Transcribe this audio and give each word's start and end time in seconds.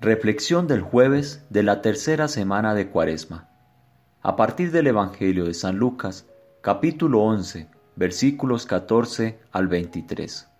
Reflexión 0.00 0.66
del 0.66 0.82
jueves 0.82 1.46
de 1.48 1.62
la 1.62 1.80
tercera 1.80 2.28
semana 2.28 2.74
de 2.74 2.90
Cuaresma. 2.90 3.48
A 4.20 4.36
partir 4.36 4.70
del 4.70 4.88
Evangelio 4.88 5.46
de 5.46 5.54
San 5.54 5.78
Lucas, 5.78 6.26
capítulo 6.60 7.22
11, 7.22 7.70
versículos 7.96 8.66
14 8.66 9.38
al 9.52 9.68
23. 9.68 10.50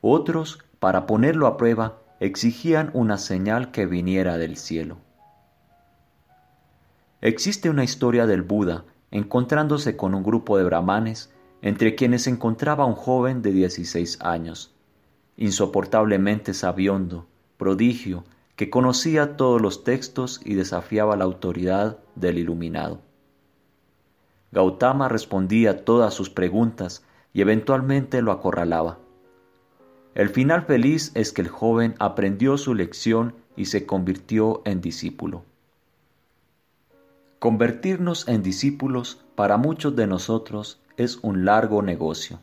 Otros, 0.00 0.58
para 0.80 1.06
ponerlo 1.06 1.46
a 1.46 1.56
prueba, 1.56 2.00
exigían 2.18 2.90
una 2.92 3.18
señal 3.18 3.70
que 3.70 3.86
viniera 3.86 4.36
del 4.36 4.56
cielo. 4.56 4.98
Existe 7.20 7.70
una 7.70 7.84
historia 7.84 8.26
del 8.26 8.42
Buda 8.42 8.84
encontrándose 9.12 9.96
con 9.96 10.16
un 10.16 10.24
grupo 10.24 10.58
de 10.58 10.64
brahmanes, 10.64 11.32
entre 11.62 11.94
quienes 11.94 12.22
se 12.22 12.30
encontraba 12.30 12.84
un 12.84 12.94
joven 12.94 13.42
de 13.42 13.52
16 13.52 14.22
años 14.22 14.74
insoportablemente 15.38 16.52
sabiondo, 16.52 17.26
prodigio, 17.56 18.24
que 18.56 18.70
conocía 18.70 19.36
todos 19.36 19.62
los 19.62 19.84
textos 19.84 20.40
y 20.44 20.54
desafiaba 20.54 21.16
la 21.16 21.24
autoridad 21.24 21.98
del 22.16 22.38
iluminado. 22.38 23.00
Gautama 24.50 25.08
respondía 25.08 25.84
todas 25.84 26.12
sus 26.12 26.28
preguntas 26.28 27.04
y 27.32 27.40
eventualmente 27.40 28.20
lo 28.20 28.32
acorralaba. 28.32 28.98
El 30.16 30.28
final 30.28 30.62
feliz 30.62 31.12
es 31.14 31.32
que 31.32 31.42
el 31.42 31.48
joven 31.48 31.94
aprendió 32.00 32.58
su 32.58 32.74
lección 32.74 33.36
y 33.54 33.66
se 33.66 33.86
convirtió 33.86 34.62
en 34.64 34.80
discípulo. 34.80 35.44
Convertirnos 37.38 38.26
en 38.26 38.42
discípulos 38.42 39.24
para 39.36 39.56
muchos 39.56 39.94
de 39.94 40.08
nosotros 40.08 40.80
es 40.96 41.20
un 41.22 41.44
largo 41.44 41.82
negocio. 41.82 42.40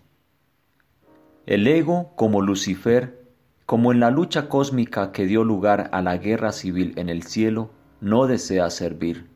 El 1.46 1.68
ego, 1.68 2.12
como 2.16 2.42
Lucifer, 2.42 3.24
como 3.68 3.92
en 3.92 4.00
la 4.00 4.10
lucha 4.10 4.50
cósmica 4.50 5.12
que 5.12 5.28
dio 5.28 5.44
lugar 5.44 5.90
a 5.92 6.02
la 6.02 6.18
guerra 6.18 6.52
civil 6.52 6.94
en 6.96 7.08
el 7.08 7.22
cielo, 7.22 7.70
no 8.02 8.26
desea 8.26 8.72
servir. 8.72 9.30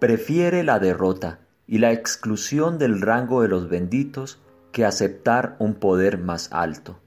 Prefiere 0.00 0.64
la 0.64 0.80
derrota 0.80 1.38
y 1.68 1.78
la 1.78 1.92
exclusión 1.92 2.78
del 2.78 3.00
rango 3.00 3.42
de 3.42 3.48
los 3.48 3.68
benditos 3.68 4.42
que 4.72 4.84
aceptar 4.84 5.54
un 5.60 5.74
poder 5.74 6.18
más 6.18 6.52
alto. 6.52 6.98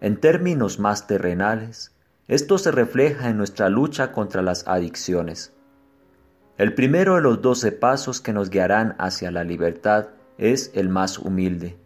En 0.00 0.20
términos 0.20 0.78
más 0.78 1.08
terrenales, 1.08 1.96
esto 2.28 2.58
se 2.58 2.70
refleja 2.70 3.28
en 3.28 3.38
nuestra 3.38 3.68
lucha 3.70 4.12
contra 4.12 4.42
las 4.42 4.68
adicciones. 4.68 5.52
El 6.58 6.74
primero 6.74 7.16
de 7.16 7.22
los 7.22 7.42
doce 7.42 7.72
pasos 7.72 8.20
que 8.20 8.32
nos 8.32 8.50
guiarán 8.50 8.94
hacia 8.98 9.32
la 9.32 9.42
libertad 9.42 10.10
es 10.38 10.70
el 10.74 10.88
más 10.88 11.18
humilde 11.18 11.76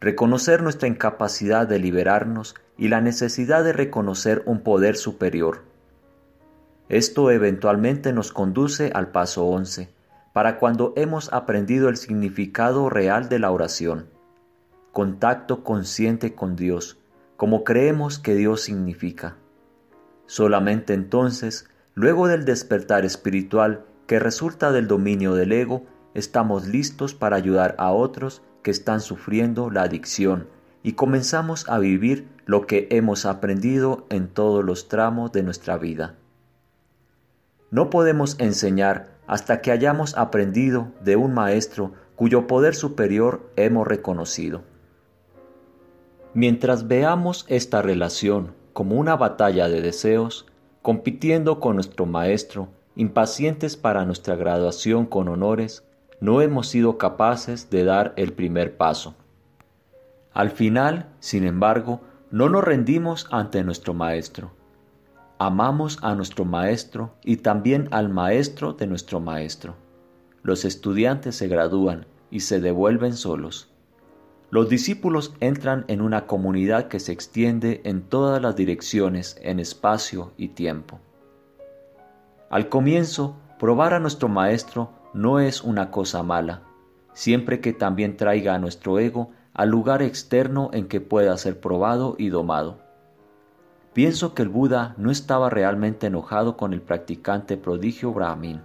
reconocer 0.00 0.62
nuestra 0.62 0.88
incapacidad 0.88 1.66
de 1.66 1.78
liberarnos 1.78 2.54
y 2.76 2.88
la 2.88 3.00
necesidad 3.00 3.64
de 3.64 3.72
reconocer 3.72 4.42
un 4.46 4.60
poder 4.60 4.96
superior. 4.96 5.62
Esto 6.88 7.30
eventualmente 7.30 8.12
nos 8.12 8.32
conduce 8.32 8.90
al 8.94 9.08
paso 9.08 9.46
11, 9.46 9.88
para 10.32 10.58
cuando 10.58 10.92
hemos 10.96 11.32
aprendido 11.32 11.88
el 11.88 11.96
significado 11.96 12.90
real 12.90 13.28
de 13.28 13.38
la 13.38 13.50
oración, 13.50 14.08
contacto 14.92 15.64
consciente 15.64 16.34
con 16.34 16.56
Dios, 16.56 16.98
como 17.36 17.64
creemos 17.64 18.18
que 18.18 18.34
Dios 18.34 18.60
significa. 18.60 19.36
Solamente 20.26 20.94
entonces, 20.94 21.68
luego 21.94 22.28
del 22.28 22.44
despertar 22.44 23.04
espiritual 23.04 23.84
que 24.06 24.18
resulta 24.18 24.72
del 24.72 24.86
dominio 24.86 25.34
del 25.34 25.52
ego, 25.52 25.84
estamos 26.16 26.66
listos 26.66 27.14
para 27.14 27.36
ayudar 27.36 27.74
a 27.78 27.92
otros 27.92 28.42
que 28.62 28.70
están 28.70 29.00
sufriendo 29.00 29.70
la 29.70 29.82
adicción 29.82 30.48
y 30.82 30.92
comenzamos 30.92 31.68
a 31.68 31.78
vivir 31.78 32.28
lo 32.46 32.66
que 32.66 32.88
hemos 32.90 33.26
aprendido 33.26 34.06
en 34.08 34.28
todos 34.28 34.64
los 34.64 34.88
tramos 34.88 35.30
de 35.32 35.42
nuestra 35.42 35.76
vida. 35.76 36.14
No 37.70 37.90
podemos 37.90 38.36
enseñar 38.38 39.08
hasta 39.26 39.60
que 39.60 39.72
hayamos 39.72 40.16
aprendido 40.16 40.88
de 41.02 41.16
un 41.16 41.34
maestro 41.34 41.92
cuyo 42.14 42.46
poder 42.46 42.74
superior 42.74 43.50
hemos 43.56 43.86
reconocido. 43.86 44.62
Mientras 46.32 46.88
veamos 46.88 47.44
esta 47.48 47.82
relación 47.82 48.54
como 48.72 48.96
una 48.96 49.16
batalla 49.16 49.68
de 49.68 49.82
deseos, 49.82 50.46
compitiendo 50.80 51.60
con 51.60 51.74
nuestro 51.74 52.06
maestro, 52.06 52.68
impacientes 52.94 53.76
para 53.76 54.04
nuestra 54.06 54.36
graduación 54.36 55.04
con 55.06 55.28
honores, 55.28 55.85
no 56.20 56.40
hemos 56.40 56.68
sido 56.68 56.98
capaces 56.98 57.70
de 57.70 57.84
dar 57.84 58.14
el 58.16 58.32
primer 58.32 58.76
paso. 58.76 59.14
Al 60.32 60.50
final, 60.50 61.08
sin 61.20 61.44
embargo, 61.44 62.00
no 62.30 62.48
nos 62.48 62.64
rendimos 62.64 63.26
ante 63.30 63.62
nuestro 63.64 63.94
Maestro. 63.94 64.50
Amamos 65.38 65.98
a 66.02 66.14
nuestro 66.14 66.44
Maestro 66.44 67.14
y 67.22 67.38
también 67.38 67.88
al 67.90 68.08
Maestro 68.08 68.72
de 68.72 68.86
nuestro 68.86 69.20
Maestro. 69.20 69.76
Los 70.42 70.64
estudiantes 70.64 71.36
se 71.36 71.48
gradúan 71.48 72.06
y 72.30 72.40
se 72.40 72.60
devuelven 72.60 73.14
solos. 73.14 73.70
Los 74.50 74.68
discípulos 74.68 75.34
entran 75.40 75.84
en 75.88 76.00
una 76.00 76.26
comunidad 76.26 76.88
que 76.88 77.00
se 77.00 77.12
extiende 77.12 77.80
en 77.84 78.02
todas 78.02 78.40
las 78.40 78.56
direcciones 78.56 79.36
en 79.42 79.58
espacio 79.58 80.32
y 80.36 80.48
tiempo. 80.48 81.00
Al 82.48 82.68
comienzo, 82.68 83.36
probar 83.58 83.92
a 83.92 84.00
nuestro 84.00 84.28
Maestro 84.28 84.90
no 85.16 85.40
es 85.40 85.64
una 85.64 85.90
cosa 85.90 86.22
mala, 86.22 86.60
siempre 87.14 87.62
que 87.62 87.72
también 87.72 88.18
traiga 88.18 88.54
a 88.54 88.58
nuestro 88.58 88.98
ego 88.98 89.30
al 89.54 89.70
lugar 89.70 90.02
externo 90.02 90.68
en 90.74 90.88
que 90.88 91.00
pueda 91.00 91.34
ser 91.38 91.58
probado 91.58 92.16
y 92.18 92.28
domado. 92.28 92.76
Pienso 93.94 94.34
que 94.34 94.42
el 94.42 94.50
Buda 94.50 94.94
no 94.98 95.10
estaba 95.10 95.48
realmente 95.48 96.08
enojado 96.08 96.58
con 96.58 96.74
el 96.74 96.82
practicante 96.82 97.56
prodigio 97.56 98.12
Brahmin, 98.12 98.60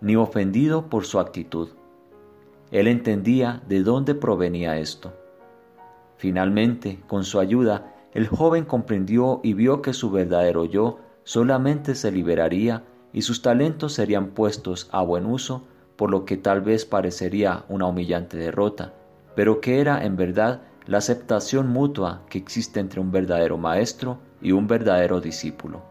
ni 0.00 0.16
ofendido 0.16 0.88
por 0.88 1.04
su 1.04 1.20
actitud. 1.20 1.68
Él 2.72 2.88
entendía 2.88 3.62
de 3.68 3.84
dónde 3.84 4.16
provenía 4.16 4.78
esto. 4.78 5.12
Finalmente, 6.16 6.98
con 7.06 7.22
su 7.22 7.38
ayuda, 7.38 7.94
el 8.12 8.26
joven 8.26 8.64
comprendió 8.64 9.38
y 9.44 9.54
vio 9.54 9.82
que 9.82 9.92
su 9.92 10.10
verdadero 10.10 10.64
yo 10.64 10.98
solamente 11.22 11.94
se 11.94 12.10
liberaría 12.10 12.82
y 13.12 13.22
sus 13.22 13.40
talentos 13.40 13.92
serían 13.92 14.30
puestos 14.30 14.88
a 14.90 15.00
buen 15.02 15.26
uso 15.26 15.62
por 15.96 16.10
lo 16.10 16.24
que 16.24 16.36
tal 16.36 16.60
vez 16.60 16.84
parecería 16.84 17.64
una 17.68 17.86
humillante 17.86 18.36
derrota, 18.36 18.92
pero 19.34 19.60
que 19.60 19.80
era 19.80 20.04
en 20.04 20.16
verdad 20.16 20.62
la 20.86 20.98
aceptación 20.98 21.68
mutua 21.68 22.22
que 22.28 22.38
existe 22.38 22.80
entre 22.80 23.00
un 23.00 23.10
verdadero 23.10 23.58
maestro 23.58 24.18
y 24.40 24.52
un 24.52 24.68
verdadero 24.68 25.20
discípulo. 25.20 25.82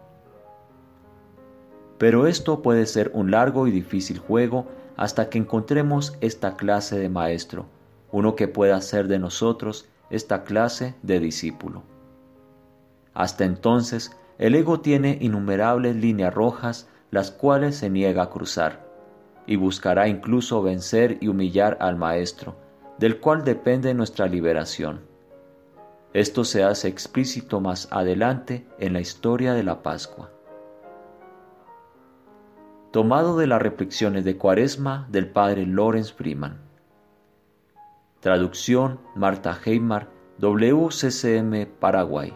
Pero 1.98 2.28
esto 2.28 2.62
puede 2.62 2.86
ser 2.86 3.12
un 3.14 3.32
largo 3.32 3.68
y 3.68 3.72
difícil 3.72 4.20
juego 4.20 4.68
hasta 4.96 5.30
que 5.30 5.38
encontremos 5.38 6.16
esta 6.22 6.56
clase 6.56 6.98
de 6.98 7.10
maestro, 7.10 7.66
uno 8.12 8.36
que 8.36 8.48
pueda 8.48 8.78
hacer 8.78 9.08
de 9.08 9.20
nosotros 9.20 9.88
esta 10.10 10.44
clase 10.44 10.96
de 11.02 11.20
discípulo. 11.20 11.84
Hasta 13.14 13.46
entonces, 13.46 14.16
el 14.38 14.56
ego 14.56 14.82
tiene 14.82 15.18
innumerables 15.22 15.96
líneas 15.96 16.34
rojas 16.34 16.88
las 17.12 17.32
cuales 17.32 17.78
se 17.78 17.90
niega 17.90 18.24
a 18.24 18.30
cruzar 18.30 18.85
y 19.48 19.56
buscará 19.56 20.08
incluso 20.08 20.62
vencer 20.62 21.18
y 21.22 21.28
humillar 21.28 21.78
al 21.80 21.96
Maestro, 21.96 22.56
del 22.98 23.20
cual 23.20 23.44
depende 23.44 23.94
nuestra 23.94 24.28
liberación. 24.28 25.02
Esto 26.14 26.46
se 26.46 26.64
hace 26.64 26.88
explícito 26.88 27.60
más 27.60 27.90
adelante 27.92 28.66
en 28.80 28.94
la 28.94 29.02
historia 29.02 29.54
de 29.54 29.64
la 29.64 29.84
Pascua. 29.84 30.32
Tomado 32.92 33.38
de 33.38 33.48
las 33.48 33.62
reflexiones 33.62 34.24
de 34.24 34.38
Cuaresma 34.38 35.08
del 35.12 35.28
padre 35.30 35.66
Lawrence 35.66 36.14
Freeman. 36.14 36.62
Traducción 38.22 39.02
Marta 39.14 39.60
Heimar, 39.66 40.08
WCCM 40.40 41.66
Paraguay. 41.80 42.34